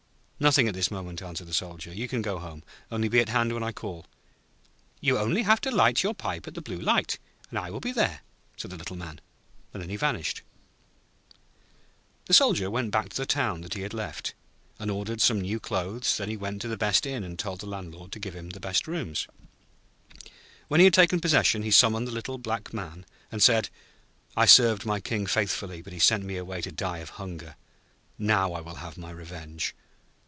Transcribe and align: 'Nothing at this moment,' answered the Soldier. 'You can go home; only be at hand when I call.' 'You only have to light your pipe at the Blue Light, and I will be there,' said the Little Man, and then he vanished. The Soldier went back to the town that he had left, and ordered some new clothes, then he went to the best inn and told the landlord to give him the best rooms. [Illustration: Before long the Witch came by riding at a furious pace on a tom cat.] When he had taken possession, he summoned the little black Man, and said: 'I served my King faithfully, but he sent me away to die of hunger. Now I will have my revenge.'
'Nothing 0.41 0.67
at 0.67 0.73
this 0.73 0.89
moment,' 0.89 1.21
answered 1.21 1.45
the 1.45 1.53
Soldier. 1.53 1.93
'You 1.93 2.07
can 2.07 2.23
go 2.23 2.39
home; 2.39 2.63
only 2.91 3.07
be 3.07 3.19
at 3.19 3.29
hand 3.29 3.53
when 3.53 3.61
I 3.61 3.71
call.' 3.71 4.07
'You 4.99 5.19
only 5.19 5.43
have 5.43 5.61
to 5.61 5.69
light 5.69 6.01
your 6.01 6.15
pipe 6.15 6.47
at 6.47 6.55
the 6.55 6.63
Blue 6.63 6.79
Light, 6.79 7.19
and 7.51 7.59
I 7.59 7.69
will 7.69 7.79
be 7.79 7.91
there,' 7.91 8.21
said 8.57 8.71
the 8.71 8.75
Little 8.75 8.95
Man, 8.95 9.21
and 9.71 9.83
then 9.83 9.91
he 9.91 9.97
vanished. 9.97 10.41
The 12.25 12.33
Soldier 12.33 12.71
went 12.71 12.89
back 12.89 13.09
to 13.09 13.17
the 13.17 13.27
town 13.27 13.61
that 13.61 13.75
he 13.75 13.81
had 13.81 13.93
left, 13.93 14.33
and 14.79 14.89
ordered 14.89 15.21
some 15.21 15.41
new 15.41 15.59
clothes, 15.59 16.17
then 16.17 16.29
he 16.29 16.37
went 16.37 16.59
to 16.63 16.67
the 16.67 16.75
best 16.75 17.05
inn 17.05 17.23
and 17.23 17.37
told 17.37 17.59
the 17.59 17.67
landlord 17.67 18.11
to 18.13 18.19
give 18.19 18.35
him 18.35 18.49
the 18.49 18.59
best 18.59 18.87
rooms. 18.87 19.27
[Illustration: 19.35 19.47
Before 20.09 20.15
long 20.15 20.15
the 20.15 20.15
Witch 20.15 20.21
came 20.23 20.23
by 20.23 20.23
riding 20.25 20.25
at 20.25 20.25
a 20.25 20.33
furious 20.33 20.41
pace 20.41 20.53
on 20.53 20.57
a 20.57 20.57
tom 20.57 20.63
cat.] 20.65 20.69
When 20.69 20.79
he 20.79 20.85
had 20.85 20.93
taken 20.93 21.19
possession, 21.19 21.61
he 21.61 21.69
summoned 21.69 22.07
the 22.07 22.11
little 22.11 22.37
black 22.39 22.73
Man, 22.73 23.05
and 23.31 23.43
said: 23.43 23.69
'I 24.35 24.45
served 24.47 24.85
my 24.87 24.99
King 24.99 25.27
faithfully, 25.27 25.83
but 25.83 25.93
he 25.93 25.99
sent 25.99 26.23
me 26.25 26.37
away 26.37 26.61
to 26.61 26.71
die 26.71 26.97
of 26.97 27.11
hunger. 27.21 27.55
Now 28.17 28.53
I 28.53 28.61
will 28.61 28.77
have 28.81 28.97
my 28.97 29.11
revenge.' 29.11 29.75